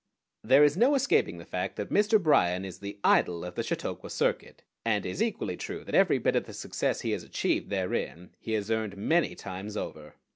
There 0.43 0.63
is 0.63 0.75
no 0.75 0.95
escaping 0.95 1.37
the 1.37 1.45
fact 1.45 1.75
that 1.75 1.91
Mr. 1.91 2.19
Bryan 2.19 2.65
is 2.65 2.79
the 2.79 2.97
idol 3.03 3.45
of 3.45 3.53
the 3.53 3.61
Chautauqua 3.61 4.09
Circuit, 4.09 4.63
and 4.83 5.05
it 5.05 5.09
is 5.11 5.21
equally 5.21 5.55
true 5.55 5.83
that 5.83 5.93
every 5.93 6.17
bit 6.17 6.35
of 6.35 6.45
the 6.45 6.53
success 6.55 7.01
he 7.01 7.11
has 7.11 7.21
achieved 7.21 7.69
therein 7.69 8.31
he 8.39 8.53
has 8.53 8.71
earned 8.71 8.97
many 8.97 9.35
times 9.35 9.77
over. 9.77 10.15